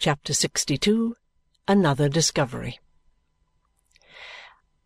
Chapter 0.00 0.32
62 0.32 1.16
Another 1.66 2.08
Discovery 2.08 2.78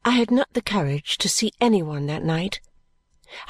I 0.07 0.12
had 0.12 0.31
not 0.31 0.50
the 0.54 0.62
courage 0.62 1.19
to 1.19 1.29
see 1.29 1.53
any 1.61 1.83
one 1.83 2.07
that 2.07 2.25
night. 2.25 2.63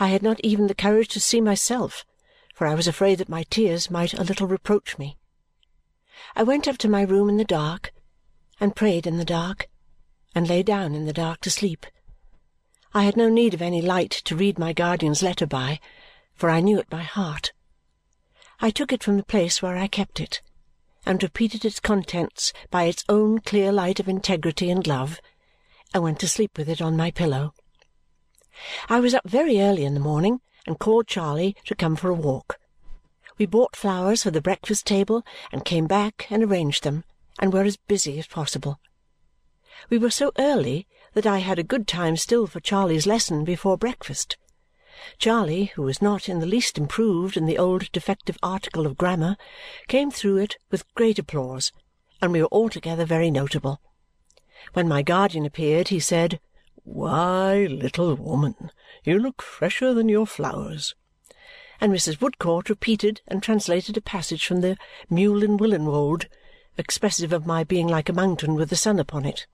I 0.01 0.09
had 0.09 0.25
not 0.25 0.41
even 0.41 0.67
the 0.67 0.75
courage 0.75 1.07
to 1.11 1.21
see 1.21 1.41
myself, 1.41 2.05
for 2.53 2.67
I 2.67 2.75
was 2.75 2.89
afraid 2.89 3.19
that 3.19 3.29
my 3.29 3.45
tears 3.45 3.93
might 3.93 4.13
a 4.13 4.25
little 4.25 4.49
reproach 4.49 4.99
me. 4.99 5.19
I 6.35 6.43
went 6.43 6.67
up 6.67 6.79
to 6.79 6.89
my 6.89 7.03
room 7.03 7.29
in 7.29 7.37
the 7.37 7.45
dark, 7.45 7.93
and 8.59 8.75
prayed 8.75 9.07
in 9.07 9.19
the 9.19 9.25
dark, 9.25 9.69
and 10.35 10.49
lay 10.49 10.65
down 10.65 10.97
in 10.97 11.07
the 11.07 11.13
dark 11.13 11.43
to 11.43 11.51
sleep. 11.51 11.87
I 12.93 13.05
had 13.05 13.17
no 13.17 13.29
need 13.29 13.55
of 13.55 13.63
any 13.63 13.81
light 13.81 14.11
to 14.25 14.35
read 14.35 14.59
my 14.59 14.73
guardian's 14.73 15.23
letter 15.23 15.47
by, 15.47 15.79
for 16.35 16.51
I 16.51 16.59
knew 16.59 16.81
it 16.81 16.91
by 16.91 17.03
heart. 17.03 17.53
I 18.59 18.71
took 18.71 18.93
it 18.93 19.05
from 19.05 19.17
the 19.17 19.23
place 19.23 19.63
where 19.63 19.77
I 19.77 19.87
kept 19.87 20.19
it 20.19 20.43
and 21.05 21.23
repeated 21.23 21.65
its 21.65 21.81
contents 21.81 22.53
by 22.71 22.85
its 22.85 23.05
own 23.09 23.41
clear 23.41 23.73
light 23.73 24.01
of 24.01 24.09
integrity 24.09 24.71
and 24.71 24.87
love 24.87 25.21
and 25.93 26.03
went 26.03 26.21
to 26.21 26.29
sleep 26.29 26.57
with 26.57 26.69
it 26.69 26.81
on 26.81 26.97
my 26.97 27.11
pillow. 27.11 27.55
I 28.89 29.01
was 29.01 29.15
up 29.15 29.29
very 29.29 29.61
early 29.61 29.85
in 29.85 29.95
the 29.95 30.01
morning 30.01 30.41
and 30.67 30.79
called 30.79 31.07
Charley 31.07 31.57
to 31.67 31.75
come 31.75 31.97
for 31.97 32.09
a 32.09 32.15
walk. 32.15 32.59
We 33.39 33.47
bought 33.47 33.77
flowers 33.77 34.23
for 34.23 34.31
the 34.31 34.41
breakfast 34.41 34.87
table 34.87 35.25
and 35.51 35.65
came 35.65 35.87
back 35.87 36.27
and 36.31 36.45
arranged 36.45 36.85
them 36.85 37.05
and 37.39 37.53
were 37.53 37.65
as 37.65 37.77
busy 37.77 38.19
as 38.19 38.27
possible. 38.27 38.79
We 39.91 39.99
were 39.99 40.11
so 40.11 40.33
early 40.39 40.87
that 41.15 41.27
I 41.27 41.39
had 41.39 41.59
a 41.59 41.65
good 41.65 41.89
time 41.89 42.17
still 42.17 42.47
for 42.47 42.61
Charley's 42.61 43.07
lesson 43.07 43.45
before 43.45 43.77
breakfast. 43.77 44.37
Charley, 45.19 45.67
who 45.75 45.83
was 45.83 46.03
not 46.03 46.29
in 46.29 46.41
the 46.41 46.47
least 46.47 46.77
improved 46.77 47.37
in 47.37 47.47
the 47.47 47.59
old 47.59 47.91
defective 47.93 48.37
article 48.43 48.87
of 48.87 48.99
grammar, 48.99 49.37
came 49.89 50.11
through 50.11 50.37
it 50.37 50.57
with 50.71 50.93
great 50.95 51.19
applause, 51.19 51.73
and 52.21 52.33
we 52.33 52.43
were 52.43 52.49
altogether 52.53 53.05
very 53.05 53.31
notable. 53.31 53.81
When 54.75 54.87
my 54.89 55.03
guardian 55.03 55.47
appeared, 55.47 55.89
he 55.89 55.99
said, 55.99 56.41
"Why, 56.85 57.67
little 57.71 58.15
woman, 58.15 58.71
you 59.03 59.19
look 59.19 59.41
fresher 59.41 59.95
than 59.95 60.09
your 60.09 60.27
flowers!" 60.27 60.95
And 61.81 61.93
Mrs. 61.93 62.21
Woodcourt 62.21 62.69
repeated 62.69 63.23
and 63.27 63.43
translated 63.43 63.97
a 63.97 64.01
passage 64.01 64.47
from 64.47 64.61
the 64.61 64.77
Mewlinnwillinwodd, 65.11 66.29
expressive 66.77 67.33
of 67.33 67.47
my 67.47 67.65
being 67.65 67.89
like 67.89 68.09
a 68.09 68.13
mountain 68.13 68.55
with 68.55 68.71
the 68.71 68.77
sun 68.77 68.99
upon 68.99 69.25
it. 69.25 69.47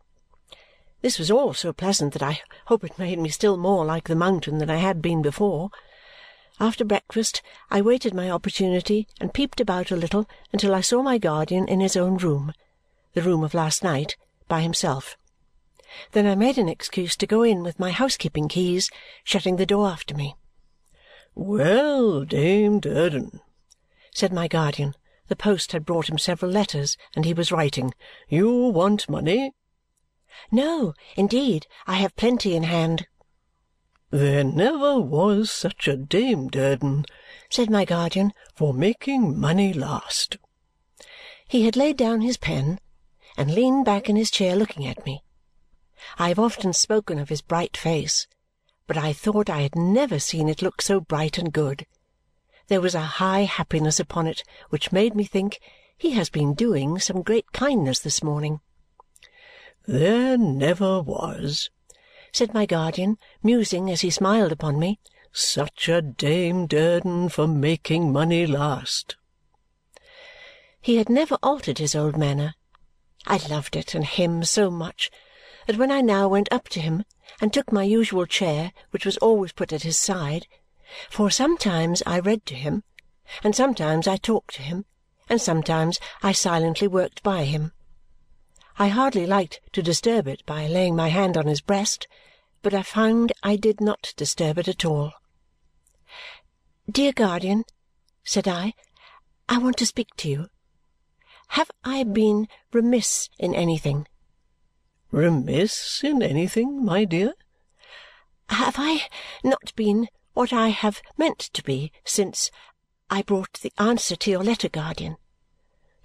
This 1.01 1.19
was 1.19 1.31
all 1.31 1.55
so 1.55 1.73
pleasant 1.73 2.13
that 2.15 2.23
I 2.23 2.41
hope 2.67 2.83
it 2.83 2.99
made 2.99 3.19
me 3.19 3.29
still 3.29 3.57
more 3.57 3.85
like 3.85 4.09
the 4.09 4.17
mountain 4.17 4.59
than 4.59 4.69
I 4.69 4.77
had 4.77 5.01
been 5.01 5.23
before. 5.23 5.71
After 6.59 6.85
breakfast 6.85 7.41
I 7.71 7.81
waited 7.81 8.15
my 8.15 8.29
opportunity 8.29 9.07
and 9.21 9.33
peeped 9.33 9.61
about 9.61 9.93
a 9.93 9.97
little 9.97 10.29
until 10.53 10.75
I 10.75 10.81
saw 10.81 11.03
my 11.03 11.19
guardian 11.19 11.69
in 11.69 11.79
his 11.79 11.97
own 11.97 12.17
room, 12.17 12.53
the 13.15 13.23
room 13.23 13.45
of 13.45 13.55
last 13.55 13.85
night, 13.85 14.17
by 14.49 14.61
himself. 14.61 15.17
Then 16.13 16.27
I 16.27 16.35
made 16.35 16.59
an 16.59 16.69
excuse 16.69 17.17
to 17.19 17.27
go 17.27 17.45
in 17.45 17.63
with 17.63 17.79
my 17.79 17.93
housekeeping 17.93 18.49
keys, 18.49 18.91
shutting 19.23 19.55
the 19.55 19.67
door 19.67 19.89
after 19.89 20.17
me. 20.17 20.35
"Well, 21.37 22.25
Dame 22.25 22.81
Durden," 22.81 23.41
said 24.13 24.33
my 24.33 24.49
guardian. 24.49 24.97
The 25.29 25.37
post 25.37 25.71
had 25.71 25.87
brought 25.87 26.09
him 26.09 26.19
several 26.19 26.51
letters, 26.51 26.97
and 27.15 27.25
he 27.25 27.33
was 27.33 27.53
writing. 27.53 27.95
"You 28.29 28.51
want 28.51 29.09
money?" 29.09 29.53
"No, 30.53 30.95
indeed. 31.17 31.67
I 31.89 31.95
have 31.97 32.15
plenty 32.15 32.55
in 32.55 32.63
hand." 32.63 33.09
"There 34.11 34.45
never 34.45 35.01
was 35.01 35.51
such 35.51 35.89
a 35.89 35.97
Dame 35.97 36.47
Durden," 36.47 37.07
said 37.51 37.69
my 37.71 37.85
guardian, 37.85 38.33
"for 38.55 38.73
making 38.73 39.37
money 39.37 39.73
last." 39.73 40.37
He 41.49 41.65
had 41.65 41.75
laid 41.75 41.97
down 41.97 42.21
his 42.21 42.37
pen 42.37 42.79
and 43.37 43.53
leaned 43.53 43.85
back 43.85 44.09
in 44.09 44.15
his 44.15 44.31
chair 44.31 44.55
looking 44.55 44.87
at 44.87 45.05
me. 45.05 45.25
I 46.19 46.29
have 46.29 46.39
often 46.39 46.73
spoken 46.73 47.19
of 47.19 47.31
his 47.31 47.43
bright 47.43 47.77
face, 47.77 48.29
but 48.87 48.97
I 48.97 49.13
thought 49.13 49.51
I 49.51 49.63
had 49.63 49.75
never 49.75 50.21
seen 50.21 50.49
it 50.49 50.63
look 50.63 50.81
so 50.81 51.01
bright 51.01 51.37
and 51.37 51.53
good. 51.53 51.85
There 52.69 52.81
was 52.81 52.95
a 52.95 53.01
high 53.01 53.41
happiness 53.43 53.99
upon 53.99 54.29
it 54.29 54.45
which 54.69 54.93
made 54.93 55.17
me 55.17 55.25
think, 55.25 55.59
he 55.97 56.13
has 56.13 56.31
been 56.31 56.55
doing 56.55 57.01
some 57.01 57.23
great 57.23 57.51
kindness 57.51 57.99
this 57.99 58.23
morning. 58.23 58.61
"There 59.91 60.37
never 60.37 61.01
was," 61.01 61.71
said 62.31 62.53
my 62.53 62.67
guardian, 62.67 63.17
musing 63.43 63.91
as 63.91 64.03
he 64.03 64.11
smiled 64.11 64.53
upon 64.53 64.79
me, 64.79 65.01
"such 65.33 65.89
a 65.89 66.03
Dame 66.03 66.67
Durden 66.67 67.31
for 67.31 67.47
making 67.47 68.13
money 68.13 68.47
last." 68.47 69.17
He 70.83 70.97
had 70.97 71.09
never 71.09 71.39
altered 71.43 71.79
his 71.79 71.95
old 71.95 72.19
manner 72.19 72.55
I 73.27 73.39
loved 73.49 73.77
it 73.77 73.95
and 73.95 74.05
him 74.05 74.45
so 74.45 74.71
much 74.71 75.11
that 75.67 75.79
when 75.79 75.91
I 75.91 76.03
now 76.03 76.29
went 76.29 76.53
up 76.53 76.69
to 76.69 76.83
him 76.83 77.07
and 77.41 77.51
took 77.51 77.73
my 77.73 77.85
usual 77.85 78.27
chair, 78.27 78.75
which 78.91 79.07
was 79.07 79.17
always 79.17 79.53
put 79.53 79.73
at 79.73 79.85
his 79.85 79.97
side 79.97 80.47
for 81.09 81.31
sometimes 81.31 82.03
I 82.05 82.19
read 82.19 82.45
to 82.45 82.55
him, 82.55 82.85
and 83.43 83.57
sometimes 83.57 84.07
I 84.07 84.19
talked 84.19 84.53
to 84.57 84.63
him, 84.63 84.85
and 85.31 85.41
sometimes 85.41 85.99
I 86.23 86.33
silently 86.33 86.89
worked 86.89 87.23
by 87.23 87.45
him. 87.45 87.73
I 88.81 88.87
hardly 88.89 89.27
liked 89.27 89.61
to 89.73 89.83
disturb 89.83 90.29
it 90.29 90.47
by 90.47 90.69
laying 90.69 90.95
my 90.95 91.09
hand 91.09 91.37
on 91.37 91.49
his 91.49 91.61
breast, 91.61 92.07
but 92.63 92.73
I 92.73 92.85
found 92.85 93.33
I 93.43 93.57
did 93.57 93.81
not 93.81 94.15
disturb 94.17 94.57
it 94.57 94.69
at 94.69 94.85
all. 94.85 95.13
"Dear 96.89 97.13
guardian," 97.13 97.65
said 98.23 98.47
I, 98.47 98.75
"I 99.49 99.59
want 99.59 99.79
to 99.79 99.87
speak 99.87 100.15
to 100.19 100.29
you. 100.29 100.49
Have 101.49 101.73
I 101.83 102.05
been 102.05 102.47
remiss 102.73 103.29
in 103.37 103.53
anything?" 103.53 104.07
"Remiss 105.11 106.05
in 106.05 106.23
anything, 106.23 106.85
my 106.85 107.05
dear?" 107.05 107.35
"Have 108.49 108.77
I 108.79 109.09
not 109.43 109.75
been 109.75 110.07
what 110.35 110.53
I 110.53 110.69
have 110.69 111.03
meant 111.17 111.41
to 111.41 111.65
be 111.65 111.91
since 112.05 112.53
I 113.11 113.23
brought 113.23 113.55
the 113.55 113.73
answer 113.77 114.15
to 114.15 114.31
your 114.31 114.45
letter, 114.45 114.69
guardian?" 114.69 115.17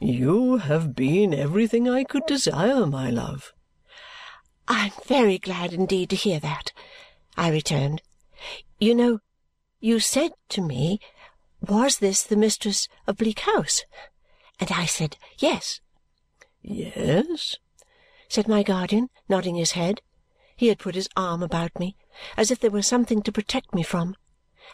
"You 0.06 0.58
have 0.58 0.96
been 0.96 1.34
everything 1.34 1.88
I 1.88 2.04
could 2.04 2.26
desire, 2.26 2.86
my 2.86 3.10
love." 3.10 3.54
"I 4.68 4.88
am 4.88 4.92
very 5.06 5.38
glad 5.40 5.72
indeed 5.72 6.10
to 6.10 6.18
hear 6.18 6.42
that," 6.42 6.74
I 7.38 7.48
returned. 7.48 8.02
"You 8.82 8.96
know, 8.96 9.20
you 9.80 10.02
said 10.02 10.34
to 10.50 10.62
me, 10.62 11.00
was 11.62 12.00
this 12.00 12.22
the 12.22 12.36
mistress 12.36 12.90
of 13.08 13.16
Bleak 13.16 13.40
House? 13.40 13.86
And 14.60 14.74
I 14.74 14.88
said, 14.88 15.16
Yes. 15.38 15.80
"Yes," 16.62 17.56
said 18.28 18.50
my 18.50 18.62
guardian, 18.62 19.10
nodding 19.30 19.56
his 19.56 19.72
head. 19.72 20.02
He 20.58 20.68
had 20.68 20.80
put 20.80 20.96
his 20.96 21.08
arm 21.16 21.42
about 21.42 21.80
me 21.80 21.96
as 22.36 22.52
if 22.52 22.60
there 22.60 22.72
were 22.72 22.82
something 22.82 23.22
to 23.22 23.32
protect 23.32 23.74
me 23.74 23.84
from 23.84 24.18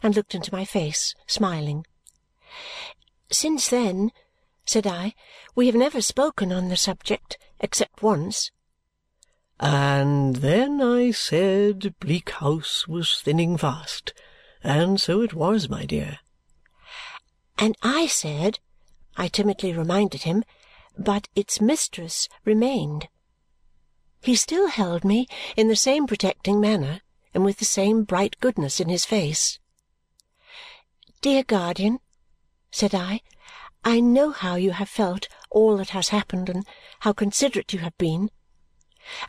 and 0.01 0.15
looked 0.15 0.33
into 0.33 0.51
my 0.51 0.65
face, 0.65 1.13
smiling. 1.27 1.85
"Since 3.31 3.69
then," 3.69 4.11
said 4.69 4.85
I, 4.85 5.15
"we 5.55 5.65
have 5.65 5.73
never 5.73 5.99
spoken 5.99 6.51
on 6.51 6.69
the 6.69 6.77
subject 6.77 7.39
except 7.59 8.03
once." 8.03 8.51
"And 9.59 10.35
then 10.35 10.79
I 10.79 11.09
said 11.09 11.95
Bleak 11.99 12.29
House 12.29 12.87
was 12.87 13.19
thinning 13.19 13.57
fast. 13.57 14.13
And 14.63 15.01
so 15.01 15.21
it 15.21 15.33
was, 15.33 15.69
my 15.69 15.85
dear." 15.85 16.19
"And 17.57 17.75
I 17.81 18.05
said 18.05 18.59
I 19.17 19.27
timidly 19.27 19.73
reminded 19.73 20.21
him, 20.21 20.43
but 20.95 21.27
its 21.35 21.59
mistress 21.59 22.29
remained. 22.45 23.07
He 24.21 24.35
still 24.35 24.67
held 24.67 25.03
me 25.03 25.27
in 25.57 25.67
the 25.67 25.75
same 25.75 26.05
protecting 26.05 26.61
manner 26.61 27.01
and 27.33 27.43
with 27.43 27.57
the 27.57 27.65
same 27.65 28.03
bright 28.03 28.39
goodness 28.39 28.79
in 28.79 28.87
his 28.87 29.03
face. 29.03 29.57
"Dear 31.21 31.43
guardian," 31.43 32.01
said 32.69 32.93
I, 32.93 33.21
"I 33.85 34.01
know 34.01 34.31
how 34.31 34.55
you 34.55 34.71
have 34.71 34.89
felt 34.89 35.27
all 35.49 35.77
that 35.77 35.91
has 35.91 36.09
happened 36.09 36.49
and 36.49 36.65
how 36.99 37.13
considerate 37.13 37.71
you 37.71 37.79
have 37.79 37.97
been. 37.97 38.29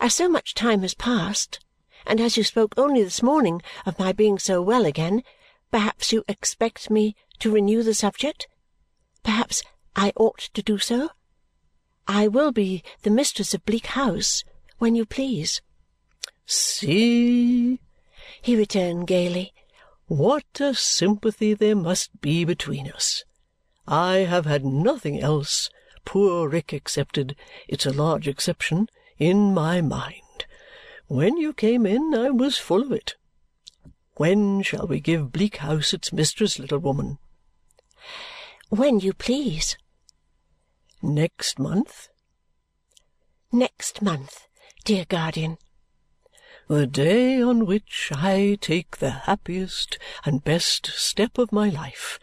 As 0.00 0.14
so 0.14 0.28
much 0.28 0.54
time 0.54 0.82
has 0.82 0.94
passed, 0.94 1.60
and 2.04 2.20
as 2.20 2.36
you 2.36 2.42
spoke 2.42 2.74
only 2.76 3.04
this 3.04 3.22
morning 3.22 3.62
of 3.86 3.98
my 3.98 4.12
being 4.12 4.38
so 4.38 4.60
well 4.60 4.86
again, 4.86 5.22
perhaps 5.70 6.12
you 6.12 6.24
expect 6.26 6.90
me 6.90 7.14
to 7.38 7.52
renew 7.52 7.82
the 7.82 7.94
subject? 7.94 8.48
Perhaps 9.22 9.62
I 9.94 10.12
ought 10.16 10.40
to 10.54 10.62
do 10.62 10.78
so? 10.78 11.10
I 12.08 12.26
will 12.26 12.50
be 12.50 12.82
the 13.02 13.10
mistress 13.10 13.54
of 13.54 13.64
Bleak 13.64 13.86
House 13.86 14.42
when 14.78 14.96
you 14.96 15.06
please." 15.06 15.62
"See!" 16.44 17.78
he 18.42 18.56
returned 18.56 19.06
gaily. 19.06 19.54
"What 20.06 20.60
a 20.60 20.74
sympathy 20.74 21.54
there 21.54 21.76
must 21.76 22.20
be 22.20 22.44
between 22.44 22.90
us! 22.90 23.22
I 23.90 24.18
have 24.18 24.46
had 24.46 24.64
nothing 24.64 25.20
else, 25.20 25.68
poor 26.04 26.48
Rick 26.48 26.72
excepted 26.72 27.34
it's 27.66 27.86
a 27.86 27.92
large 27.92 28.28
exception 28.28 28.88
in 29.18 29.52
my 29.52 29.80
mind. 29.80 30.46
When 31.08 31.36
you 31.36 31.52
came 31.52 31.84
in, 31.84 32.14
I 32.14 32.30
was 32.30 32.56
full 32.56 32.82
of 32.82 32.92
it. 32.92 33.16
When 34.14 34.62
shall 34.62 34.86
we 34.86 35.00
give 35.00 35.32
Bleak 35.32 35.56
House 35.56 35.92
its 35.92 36.12
mistress, 36.12 36.60
little 36.60 36.78
woman?" 36.78 37.18
"When 38.68 39.00
you 39.00 39.12
please." 39.12 39.76
Next 41.02 41.58
month? 41.58 42.10
Next 43.50 44.02
month, 44.02 44.46
dear 44.84 45.04
guardian. 45.04 45.58
The 46.68 46.86
day 46.86 47.42
on 47.42 47.66
which 47.66 48.12
I 48.14 48.56
take 48.60 48.98
the 48.98 49.26
happiest 49.26 49.98
and 50.24 50.44
best 50.44 50.86
step 50.86 51.38
of 51.38 51.50
my 51.50 51.68
life 51.68 52.20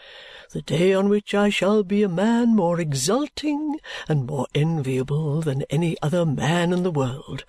the 0.52 0.62
day 0.62 0.94
on 0.94 1.10
which 1.10 1.34
I 1.34 1.50
shall 1.50 1.84
be 1.84 2.04
a 2.04 2.10
man 2.10 2.56
more 2.56 2.80
exulting 2.80 3.80
and 4.08 4.26
more 4.26 4.48
enviable 4.56 5.42
than 5.42 5.64
any 5.70 5.98
other 6.02 6.26
man 6.26 6.72
in 6.74 6.84
the 6.84 6.92
world, 6.92 7.44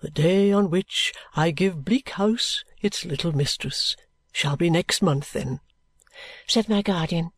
the 0.00 0.10
day 0.10 0.50
on 0.50 0.70
which 0.70 1.12
I 1.36 1.50
give 1.50 1.84
Bleak 1.84 2.10
House 2.10 2.64
its 2.80 3.04
little 3.04 3.32
mistress, 3.32 3.96
shall 4.32 4.56
be 4.56 4.70
next 4.70 5.02
month 5.02 5.32
then," 5.32 5.60
said 6.46 6.68
my 6.68 6.82
guardian. 6.82 7.30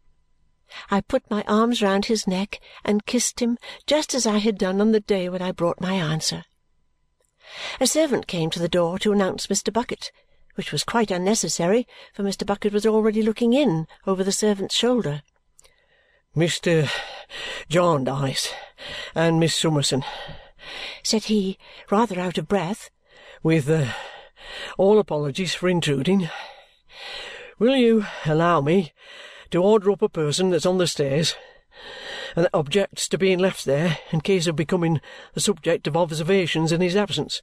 I 0.91 1.01
put 1.03 1.31
my 1.31 1.45
arms 1.47 1.83
round 1.83 2.07
his 2.07 2.27
neck 2.27 2.61
and 2.85 3.07
kissed 3.07 3.41
him 3.41 3.59
just 3.87 4.15
as 4.15 4.27
I 4.27 4.39
had 4.39 4.59
done 4.59 4.81
on 4.81 4.93
the 4.93 5.01
day 5.01 5.29
when 5.29 5.43
I 5.43 5.53
brought 5.53 5.81
my 5.81 5.95
answer. 5.95 6.45
A 7.81 7.87
servant 7.87 8.27
came 8.27 8.51
to 8.51 8.59
the 8.59 8.69
door 8.69 8.99
to 9.01 9.13
announce 9.13 9.47
Mr. 9.49 9.73
Bucket 9.73 10.11
which 10.55 10.73
was 10.73 10.85
quite 10.85 11.11
unnecessary, 11.11 11.87
for 12.13 12.23
Mr. 12.23 12.47
Bucket 12.47 12.73
was 12.73 12.87
already 12.87 13.23
looking 13.23 13.53
in 13.53 13.87
over 14.07 14.23
the 14.23 14.33
servant's 14.33 14.75
shoulder. 14.75 15.23
"Mr. 16.37 16.91
Jarndyce 17.69 18.53
and 19.15 19.39
Miss 19.39 19.55
Summerson," 19.55 20.05
said 21.03 21.25
he, 21.25 21.59
rather 21.91 22.19
out 22.19 22.39
of 22.39 22.49
breath, 22.49 22.91
"with 23.43 23.69
uh, 23.69 23.93
all 24.79 24.99
apologies 24.99 25.55
for 25.55 25.69
intruding, 25.69 26.29
will 27.59 27.77
you 27.77 28.07
allow 28.27 28.61
me 28.61 28.93
to 29.51 29.63
order 29.63 29.91
up 29.91 30.03
a 30.03 30.09
person 30.09 30.51
that's 30.51 30.67
on 30.67 30.79
the 30.79 30.87
stairs 30.87 31.35
and 32.35 32.45
that 32.45 32.55
objects 32.55 33.09
to 33.09 33.19
being 33.19 33.39
left 33.39 33.65
there 33.65 33.99
in 34.11 34.21
case 34.21 34.47
of 34.47 34.57
becoming 34.57 35.01
the 35.35 35.41
subject 35.41 35.87
of 35.87 35.97
observations 35.97 36.73
in 36.73 36.81
his 36.81 36.97
absence? 36.97 37.43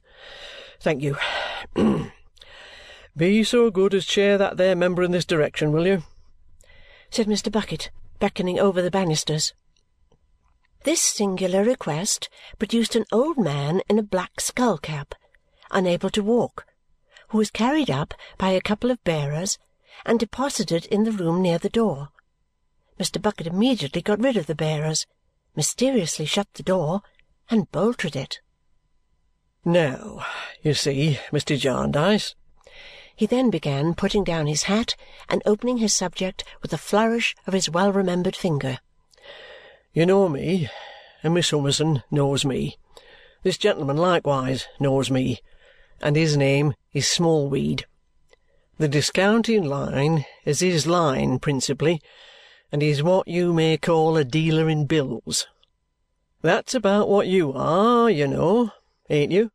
Thank 0.80 1.02
you. 1.02 1.16
Be 3.16 3.44
so 3.44 3.70
good 3.70 3.92
as 3.92 4.06
chair 4.06 4.38
that 4.38 4.56
there 4.56 4.74
member 4.74 5.02
in 5.02 5.10
this 5.10 5.26
direction, 5.26 5.70
will 5.70 5.86
you?" 5.86 6.02
said 7.10 7.26
Mr. 7.26 7.52
Bucket, 7.52 7.90
beckoning 8.18 8.58
over 8.58 8.80
the 8.80 8.90
banisters. 8.90 9.52
This 10.84 11.02
singular 11.02 11.62
request 11.62 12.28
produced 12.58 12.96
an 12.96 13.04
old 13.12 13.36
man 13.36 13.82
in 13.88 13.98
a 13.98 14.02
black 14.02 14.40
skull-cap, 14.40 15.14
unable 15.70 16.10
to 16.10 16.22
walk, 16.22 16.66
who 17.28 17.38
was 17.38 17.50
carried 17.50 17.90
up 17.90 18.14
by 18.38 18.50
a 18.50 18.60
couple 18.60 18.90
of 18.90 19.04
bearers 19.04 19.58
and 20.06 20.18
deposited 20.18 20.86
in 20.86 21.04
the 21.04 21.12
room 21.12 21.42
near 21.42 21.58
the 21.58 21.68
door. 21.68 22.08
Mr. 22.98 23.20
Bucket 23.20 23.46
immediately 23.46 24.00
got 24.00 24.20
rid 24.20 24.36
of 24.36 24.46
the 24.46 24.54
bearers, 24.54 25.06
mysteriously 25.54 26.24
shut 26.24 26.48
the 26.54 26.62
door, 26.62 27.02
and 27.50 27.70
bolted 27.70 28.16
it. 28.16 28.40
"Now, 29.64 30.24
you 30.62 30.74
see, 30.74 31.20
Mr. 31.30 31.58
Jarndyce," 31.58 32.34
He 33.22 33.26
then 33.26 33.50
began 33.50 33.94
putting 33.94 34.24
down 34.24 34.48
his 34.48 34.64
hat 34.64 34.96
and 35.28 35.44
opening 35.46 35.78
his 35.78 35.94
subject 35.94 36.42
with 36.60 36.72
a 36.72 36.76
flourish 36.76 37.36
of 37.46 37.52
his 37.52 37.70
well 37.70 37.92
remembered 37.92 38.34
finger. 38.34 38.80
"You 39.92 40.06
know 40.06 40.28
me, 40.28 40.68
and 41.22 41.32
Miss 41.32 41.46
Summerson 41.46 42.02
knows 42.10 42.44
me. 42.44 42.78
This 43.44 43.56
gentleman 43.56 43.96
likewise 43.96 44.66
knows 44.80 45.08
me, 45.08 45.40
and 46.00 46.16
his 46.16 46.36
name 46.36 46.74
is 46.92 47.06
Smallweed. 47.06 47.86
The 48.78 48.88
discounting 48.88 49.66
line 49.66 50.26
is 50.44 50.58
his 50.58 50.88
line 50.88 51.38
principally, 51.38 52.02
and 52.72 52.82
he's 52.82 53.04
what 53.04 53.28
you 53.28 53.52
may 53.52 53.76
call 53.76 54.16
a 54.16 54.24
dealer 54.24 54.68
in 54.68 54.86
bills. 54.86 55.46
That's 56.40 56.74
about 56.74 57.08
what 57.08 57.28
you 57.28 57.52
are, 57.52 58.10
you 58.10 58.26
know, 58.26 58.72
ain't 59.08 59.30
you?" 59.30 59.52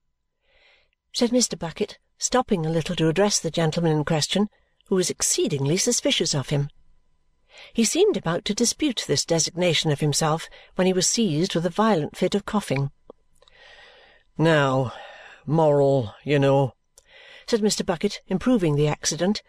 said 1.11 1.31
Mr. 1.31 1.59
Bucket 1.59 1.97
stopping 2.17 2.65
a 2.65 2.69
little 2.69 2.95
to 2.95 3.07
address 3.09 3.39
the 3.39 3.51
gentleman 3.51 3.91
in 3.91 4.03
question, 4.03 4.49
who 4.87 4.95
was 4.95 5.09
exceedingly 5.09 5.77
suspicious 5.77 6.33
of 6.33 6.49
him. 6.49 6.69
He 7.73 7.83
seemed 7.83 8.17
about 8.17 8.45
to 8.45 8.53
dispute 8.53 9.03
this 9.07 9.25
designation 9.25 9.91
of 9.91 9.99
himself 9.99 10.49
when 10.75 10.87
he 10.87 10.93
was 10.93 11.07
seized 11.07 11.55
with 11.55 11.65
a 11.65 11.71
violent 11.71 12.15
fit 12.15 12.35
of 12.35 12.45
coughing. 12.45 12.91
"Now, 14.37 14.93
moral, 15.45 16.13
you 16.23 16.39
know," 16.39 16.73
said 17.47 17.61
Mr. 17.61 17.85
Bucket, 17.85 18.21
improving 18.27 18.75
the 18.75 18.87
accident. 18.87 19.41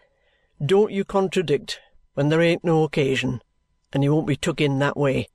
"Don't 0.63 0.91
you 0.91 1.05
contradict 1.05 1.79
when 2.13 2.29
there 2.29 2.41
ain't 2.41 2.63
no 2.63 2.83
occasion, 2.83 3.41
and 3.93 4.03
you 4.03 4.13
won't 4.13 4.27
be 4.27 4.35
took 4.35 4.59
in 4.59 4.79
that 4.79 4.97
way. 4.97 5.27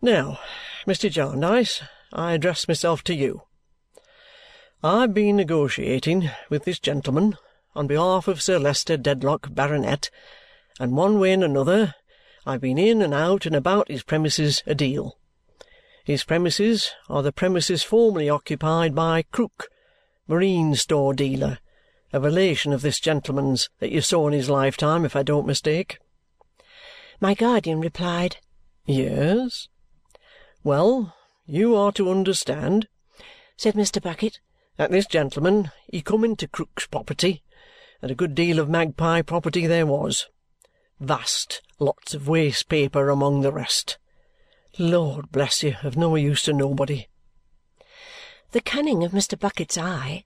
Now, 0.00 0.38
Mr. 0.86 1.10
Jarndyce, 1.10 1.82
I 2.12 2.32
address 2.32 2.68
myself 2.68 3.02
to 3.04 3.14
you. 3.14 3.42
I've 4.82 5.14
been 5.14 5.36
negotiating 5.36 6.30
with 6.50 6.64
this 6.64 6.78
gentleman 6.78 7.38
on 7.74 7.86
behalf 7.86 8.28
of 8.28 8.42
Sir 8.42 8.58
Leicester 8.58 8.98
Dedlock, 8.98 9.54
Baronet, 9.54 10.10
and 10.78 10.94
one 10.94 11.18
way 11.18 11.32
and 11.32 11.42
another 11.42 11.94
I've 12.44 12.60
been 12.60 12.76
in 12.76 13.00
and 13.00 13.14
out 13.14 13.46
and 13.46 13.56
about 13.56 13.88
his 13.88 14.02
premises 14.02 14.62
a 14.66 14.74
deal. 14.74 15.18
His 16.04 16.24
premises 16.24 16.92
are 17.08 17.22
the 17.22 17.32
premises 17.32 17.82
formerly 17.82 18.28
occupied 18.28 18.94
by 18.94 19.22
Krook, 19.22 19.68
marine 20.28 20.74
store 20.74 21.14
dealer, 21.14 21.58
a 22.12 22.20
relation 22.20 22.74
of 22.74 22.82
this 22.82 23.00
gentleman's 23.00 23.70
that 23.80 23.90
you 23.90 24.02
saw 24.02 24.26
in 24.28 24.34
his 24.34 24.50
lifetime, 24.50 25.06
if 25.06 25.16
I 25.16 25.22
don't 25.22 25.46
mistake." 25.46 25.98
My 27.18 27.32
guardian 27.32 27.80
replied, 27.80 28.36
"Yes." 28.84 29.68
"Well, 30.62 31.16
you 31.46 31.74
are 31.74 31.92
to 31.92 32.10
understand," 32.10 32.88
said 33.56 33.74
Mr. 33.74 34.02
Bucket, 34.02 34.38
that 34.76 34.90
this 34.90 35.06
gentleman 35.06 35.70
he 35.90 36.02
come 36.02 36.24
into 36.24 36.48
Krook's 36.48 36.86
property, 36.86 37.42
and 38.02 38.10
a 38.10 38.14
good 38.14 38.34
deal 38.34 38.58
of 38.58 38.68
magpie 38.68 39.22
property 39.22 39.66
there 39.66 39.86
was. 39.86 40.28
Vast 41.00 41.62
lots 41.78 42.14
of 42.14 42.28
waste 42.28 42.68
paper 42.68 43.10
among 43.10 43.40
the 43.40 43.52
rest. 43.52 43.98
Lord 44.78 45.32
bless 45.32 45.62
you, 45.62 45.76
of 45.82 45.96
no 45.96 46.14
use 46.16 46.42
to 46.44 46.52
nobody. 46.52 47.08
The 48.52 48.60
cunning 48.60 49.04
of 49.04 49.12
Mr. 49.12 49.38
Bucket's 49.38 49.78
eye 49.78 50.24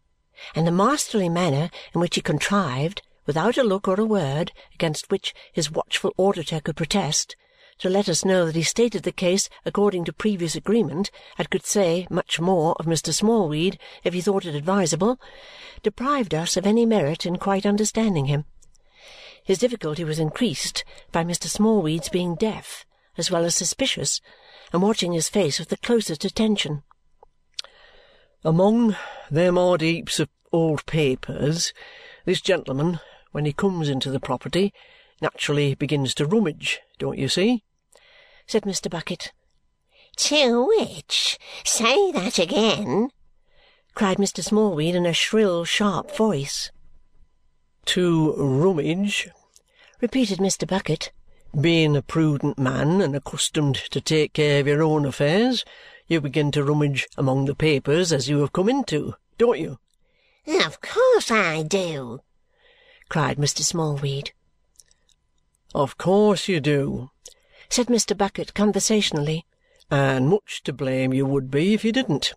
and 0.55 0.67
the 0.67 0.73
masterly 0.73 1.29
manner 1.29 1.71
in 1.95 2.01
which 2.01 2.15
he 2.15 2.21
contrived, 2.21 3.03
without 3.27 3.59
a 3.59 3.63
look 3.63 3.87
or 3.87 4.01
a 4.01 4.05
word 4.05 4.53
against 4.75 5.11
which 5.11 5.35
his 5.53 5.71
watchful 5.71 6.13
auditor 6.17 6.61
could 6.61 6.77
protest, 6.77 7.37
to 7.81 7.91
let 7.91 8.09
us 8.09 8.25
know 8.25 8.47
that 8.47 8.55
he 8.55 8.63
stated 8.63 9.03
the 9.03 9.13
case 9.13 9.49
according 9.65 10.05
to 10.05 10.13
previous 10.13 10.55
agreement 10.55 11.11
and 11.37 11.51
could 11.51 11.65
say 11.65 12.07
much 12.11 12.39
more 12.39 12.75
of 12.79 12.87
Mr. 12.87 13.13
Smallweed 13.13 13.79
if 14.05 14.15
he 14.15 14.21
thought 14.21 14.45
it 14.45 14.55
advisable, 14.55 15.19
deprived 15.83 16.35
us 16.35 16.57
of 16.57 16.67
any 16.67 16.87
merit 16.87 17.27
in 17.27 17.37
quite 17.37 17.67
understanding 17.67 18.27
him. 18.27 18.45
His 19.43 19.59
difficulty 19.59 20.05
was 20.05 20.19
increased 20.19 20.85
by 21.11 21.25
Mr. 21.25 21.49
Smallweed's 21.49 22.11
being 22.11 22.35
deaf 22.35 22.85
as 23.17 23.31
well 23.31 23.45
as 23.45 23.55
suspicious 23.55 24.21
and 24.73 24.83
watching 24.83 25.13
his 25.13 25.29
face 25.29 25.59
with 25.59 25.69
the 25.69 25.77
closest 25.79 26.25
attention. 26.25 26.83
"Among 28.45 28.97
them 29.31 29.59
odd 29.59 29.81
heaps 29.81 30.21
of 30.21 30.29
old 30.53 30.87
papers, 30.87 31.73
this 32.25 32.41
gentleman, 32.41 33.01
when 33.33 33.45
he 33.45 33.53
comes 33.53 33.89
into 33.89 34.11
the 34.11 34.21
property, 34.21 34.73
naturally 35.21 35.75
begins 35.75 36.15
to 36.15 36.27
rummage, 36.27 36.81
don't 36.99 37.19
you 37.19 37.29
see? 37.29 37.65
Said 38.51 38.65
Mr. 38.65 38.91
Bucket. 38.91 39.31
"To 40.17 40.67
which? 40.67 41.39
Say 41.65 42.11
that 42.11 42.37
again!" 42.37 43.11
cried 43.95 44.17
Mr. 44.17 44.43
Smallweed 44.43 44.97
in 44.97 45.07
a 45.07 45.13
shrill, 45.13 45.65
sharp 45.65 46.11
voice. 46.17 46.73
"To 47.85 48.35
rummage," 48.35 49.29
repeated 50.01 50.41
Mr. 50.41 50.67
Bucket. 50.67 51.13
"Being 51.61 51.95
a 51.95 52.03
prudent 52.03 52.59
man 52.59 53.01
and 53.01 53.15
accustomed 53.15 53.77
to 53.93 54.01
take 54.01 54.33
care 54.33 54.59
of 54.59 54.67
your 54.67 54.83
own 54.83 55.07
affairs, 55.07 55.65
you 56.09 56.21
begin 56.21 56.51
to 56.51 56.65
rummage 56.65 57.07
among 57.17 57.45
the 57.45 57.55
papers 57.55 58.13
as 58.13 58.29
you 58.29 58.41
have 58.41 58.53
come 58.53 58.69
into, 58.69 59.15
don't 59.39 59.61
you?" 59.61 59.79
"Of 60.49 60.81
course 60.81 61.31
I 61.31 61.63
do!" 61.63 62.19
cried 63.09 63.37
Mr. 63.37 63.63
Smallweed. 63.63 64.33
"Of 65.73 65.97
course 65.97 66.49
you 66.49 66.59
do 66.59 67.11
said 67.71 67.87
Mr. 67.87 68.17
Bucket 68.17 68.53
conversationally, 68.53 69.47
and 69.91 70.29
much 70.29 70.63
to 70.65 70.73
blame 70.73 71.15
you 71.15 71.25
would 71.25 71.51
be 71.51 71.73
if 71.73 71.85
you 71.85 71.93
didn't. 71.93 72.35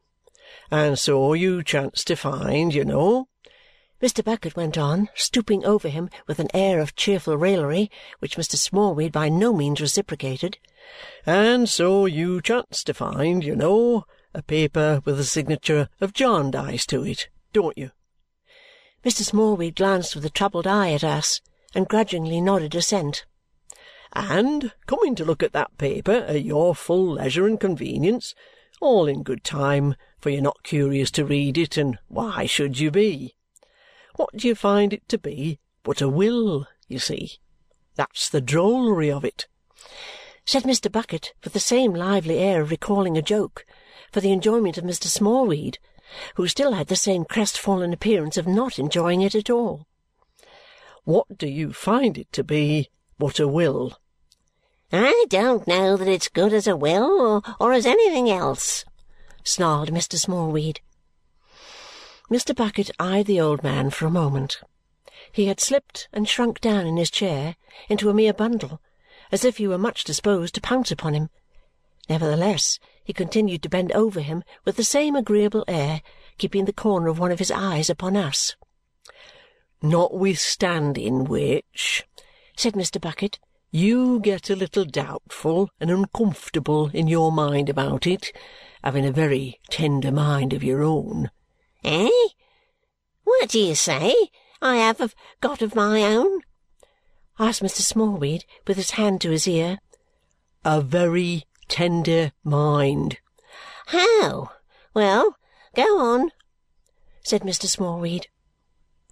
And 0.69 0.97
so 0.97 1.33
you 1.33 1.63
chance 1.63 2.03
to 2.03 2.15
find, 2.15 2.73
you 2.73 2.85
know," 2.85 3.27
Mr. 4.01 4.23
Bucket 4.23 4.55
went 4.55 4.77
on, 4.77 5.09
stooping 5.15 5.65
over 5.65 5.89
him 5.89 6.09
with 6.27 6.39
an 6.39 6.49
air 6.53 6.79
of 6.79 6.95
cheerful 6.95 7.35
raillery, 7.35 7.89
which 8.19 8.35
Mr. 8.35 8.57
Smallweed 8.57 9.11
by 9.11 9.29
no 9.29 9.53
means 9.53 9.81
reciprocated, 9.81 10.59
"and 11.25 11.67
so 11.67 12.05
you 12.05 12.41
chance 12.41 12.83
to 12.83 12.93
find, 12.93 13.43
you 13.43 13.55
know, 13.55 14.05
a 14.33 14.43
paper 14.43 15.01
with 15.05 15.17
the 15.17 15.23
signature 15.23 15.89
of 15.99 16.13
Jarndyce 16.13 16.85
to 16.87 17.03
it, 17.03 17.29
don't 17.53 17.77
you?" 17.77 17.91
Mr. 19.03 19.23
Smallweed 19.23 19.75
glanced 19.75 20.15
with 20.15 20.25
a 20.25 20.29
troubled 20.29 20.67
eye 20.67 20.91
at 20.91 21.03
us 21.03 21.41
and 21.73 21.87
grudgingly 21.87 22.39
nodded 22.39 22.75
assent. 22.75 23.25
And 24.15 24.71
coming 24.85 25.15
to 25.15 25.25
look 25.25 25.43
at 25.43 25.53
that 25.53 25.77
paper 25.77 26.11
at 26.11 26.43
your 26.43 26.75
full 26.75 27.13
leisure 27.13 27.47
and 27.47 27.59
convenience, 27.59 28.35
all 28.81 29.07
in 29.07 29.23
good 29.23 29.43
time, 29.43 29.95
for 30.19 30.29
you're 30.29 30.41
not 30.41 30.63
curious 30.63 31.09
to 31.11 31.25
read 31.25 31.57
it, 31.57 31.77
and 31.77 31.97
why 32.07 32.45
should 32.45 32.79
you 32.79 32.91
be? 32.91 33.35
What 34.15 34.35
do 34.35 34.47
you 34.47 34.55
find 34.55 34.93
it 34.93 35.07
to 35.09 35.17
be 35.17 35.59
but 35.83 36.01
a 36.01 36.07
will, 36.09 36.67
you 36.87 36.99
see? 36.99 37.39
That's 37.95 38.29
the 38.29 38.41
drollery 38.41 39.11
of 39.11 39.25
it," 39.25 39.47
said 40.45 40.63
Mr. 40.63 40.91
Bucket 40.91 41.33
with 41.43 41.53
the 41.53 41.59
same 41.59 41.93
lively 41.93 42.37
air 42.39 42.61
of 42.61 42.71
recalling 42.71 43.17
a 43.17 43.21
joke, 43.21 43.65
for 44.11 44.21
the 44.21 44.31
enjoyment 44.31 44.77
of 44.77 44.83
Mr. 44.83 45.07
Smallweed, 45.07 45.79
who 46.35 46.47
still 46.47 46.73
had 46.73 46.87
the 46.87 46.95
same 46.95 47.25
crestfallen 47.25 47.93
appearance 47.93 48.37
of 48.37 48.47
not 48.47 48.77
enjoying 48.77 49.21
it 49.21 49.33
at 49.33 49.49
all. 49.49 49.87
What 51.03 51.37
do 51.37 51.47
you 51.47 51.73
find 51.73 52.17
it 52.17 52.31
to 52.33 52.43
be 52.43 52.89
but 53.17 53.39
a 53.39 53.47
will? 53.47 53.97
I 54.95 55.25
don't 55.27 55.65
know 55.65 55.97
that 55.97 56.07
it's 56.07 56.27
good 56.27 56.53
as 56.53 56.67
a 56.67 56.75
will 56.75 57.19
or, 57.19 57.41
or 57.59 57.73
as 57.73 57.87
anything 57.87 58.29
else, 58.29 58.85
snarled 59.43 59.91
Mr. 59.91 60.19
Smallweed. 60.19 60.81
Mr. 62.29 62.55
Bucket 62.55 62.91
eyed 62.99 63.25
the 63.25 63.41
old 63.41 63.63
man 63.63 63.89
for 63.89 64.05
a 64.05 64.11
moment. 64.11 64.59
He 65.31 65.47
had 65.47 65.59
slipped 65.59 66.09
and 66.13 66.29
shrunk 66.29 66.61
down 66.61 66.85
in 66.85 66.97
his 66.97 67.09
chair 67.09 67.55
into 67.89 68.11
a 68.11 68.13
mere 68.13 68.33
bundle, 68.33 68.81
as 69.31 69.43
if 69.43 69.57
he 69.57 69.67
were 69.67 69.79
much 69.79 70.03
disposed 70.03 70.53
to 70.53 70.61
pounce 70.61 70.91
upon 70.91 71.15
him. 71.15 71.31
Nevertheless, 72.07 72.77
he 73.03 73.13
continued 73.13 73.63
to 73.63 73.69
bend 73.69 73.91
over 73.93 74.19
him 74.19 74.43
with 74.63 74.75
the 74.75 74.83
same 74.83 75.15
agreeable 75.15 75.65
air, 75.67 76.03
keeping 76.37 76.65
the 76.65 76.71
corner 76.71 77.07
of 77.07 77.17
one 77.17 77.31
of 77.31 77.39
his 77.39 77.49
eyes 77.49 77.89
upon 77.89 78.15
us. 78.15 78.55
"Notwithstanding 79.81 81.23
which," 81.23 82.05
said 82.55 82.73
Mr. 82.73 83.01
Bucket, 83.01 83.39
"you 83.75 84.19
get 84.19 84.51
a 84.51 84.55
little 84.55 84.85
doubtful 84.85 85.67
and 85.79 85.89
uncomfortable 85.89 86.91
in 86.93 87.07
your 87.07 87.31
mind 87.31 87.69
about 87.69 88.05
it, 88.05 88.31
having 88.83 89.03
a 89.03 89.11
very 89.11 89.59
tender 89.71 90.11
mind 90.11 90.53
of 90.53 90.63
your 90.63 90.83
own." 90.83 91.31
"Eh? 91.83 92.27
What 93.23 93.49
do 93.49 93.59
you 93.59 93.73
say 93.73 94.15
I 94.61 94.75
have 94.75 95.15
got 95.41 95.63
of 95.63 95.73
my 95.73 96.03
own?" 96.03 96.41
asked 97.39 97.63
Mr. 97.63 97.81
Smallweed 97.81 98.45
with 98.67 98.77
his 98.77 98.91
hand 98.91 99.21
to 99.21 99.31
his 99.31 99.47
ear. 99.47 99.79
"A 100.63 100.79
very 100.79 101.47
tender 101.67 102.31
mind." 102.43 103.17
"How? 103.87 104.51
Well, 104.93 105.35
go 105.75 105.97
on," 105.97 106.31
said 107.23 107.41
Mr. 107.41 107.65
Smallweed. 107.65 108.27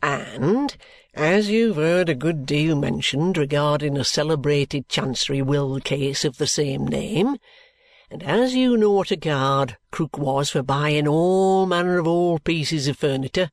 And 0.04 0.78
as 1.14 1.50
you've 1.50 1.76
heard 1.76 2.08
a 2.08 2.16
good 2.16 2.46
deal 2.46 2.76
mentioned 2.76 3.38
regarding 3.38 3.98
a 3.98 4.04
celebrated 4.04 4.88
Chancery 4.88 5.42
will 5.42 5.80
case 5.82 6.24
of 6.24 6.38
the 6.38 6.48
same 6.48 6.88
name, 6.88 7.36
and 8.10 8.24
as 8.24 8.56
you 8.56 8.78
know 8.78 8.92
what 8.92 9.12
a 9.12 9.18
guard 9.18 9.78
Krook 9.92 10.18
was 10.18 10.50
for 10.50 10.64
buying 10.64 11.08
all 11.08 11.66
manner 11.66 11.98
of 11.98 12.08
old 12.08 12.46
pieces 12.46 12.88
of 12.88 12.98
furniture, 12.98 13.50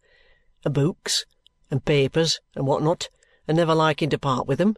and 0.64 0.72
books, 0.72 1.24
and 1.70 1.84
papers, 1.84 2.38
and 2.54 2.66
what 2.66 2.82
not, 2.82 3.08
and 3.48 3.56
never 3.56 3.74
liking 3.74 4.10
to 4.10 4.18
part 4.18 4.46
with 4.46 4.58
them, 4.58 4.76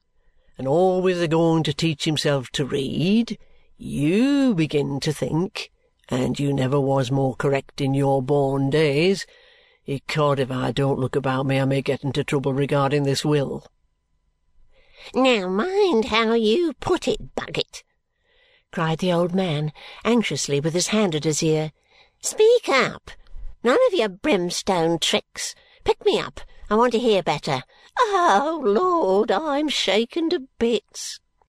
and 0.57 0.67
always 0.67 1.21
a 1.21 1.29
going 1.29 1.63
to 1.65 1.75
teach 1.75 2.07
himself 2.07 2.49
to 2.53 2.65
read, 2.65 3.39
you 3.77 4.55
begin 4.55 5.01
to 5.01 5.13
think, 5.13 5.71
and 6.09 6.41
you 6.41 6.53
never 6.53 6.81
was 6.81 7.11
more 7.11 7.35
correct 7.37 7.81
in 7.81 7.93
your 7.93 8.23
born 8.23 8.71
days, 8.71 9.27
Ecod, 9.89 10.39
if 10.39 10.51
I 10.51 10.73
don't 10.73 10.99
look 10.99 11.17
about 11.17 11.47
me, 11.47 11.59
I 11.59 11.65
may 11.65 11.83
get 11.83 12.05
into 12.05 12.23
trouble 12.23 12.53
regarding 12.53 13.05
this 13.05 13.25
will. 13.25 13.67
Now 15.15 15.49
mind 15.49 16.07
how 16.07 16.35
you 16.35 16.75
put 16.75 17.09
it, 17.09 17.35
Bucket, 17.35 17.83
cried 18.71 18.99
the 18.99 19.13
old 19.13 19.35
man 19.35 19.73
anxiously 20.05 20.61
with 20.61 20.75
his 20.75 20.89
hand 20.89 21.15
at 21.15 21.25
his 21.25 21.43
ear. 21.43 21.73
Speak 22.21 22.69
up. 22.69 23.11
None 23.65 23.79
of 23.89 23.95
your 23.95 24.09
brimstone 24.09 24.99
tricks. 24.99 25.55
Pick 25.85 26.05
me 26.05 26.21
up. 26.21 26.41
I 26.69 26.75
want 26.77 26.93
to 26.93 26.99
hear 26.99 27.23
better. 27.23 27.63
Oh, 27.99 28.61
Lord, 28.63 29.31
I'm 29.31 29.69
shaken 29.69 30.31
to 30.31 30.47
bits. 30.59 31.19